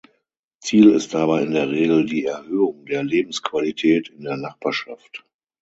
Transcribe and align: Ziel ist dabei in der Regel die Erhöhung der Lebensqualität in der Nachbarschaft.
Ziel 0.61 0.89
ist 0.93 1.13
dabei 1.13 1.43
in 1.43 1.51
der 1.51 1.69
Regel 1.69 2.07
die 2.07 2.25
Erhöhung 2.25 2.87
der 2.87 3.03
Lebensqualität 3.03 4.09
in 4.09 4.23
der 4.23 4.35
Nachbarschaft. 4.35 5.23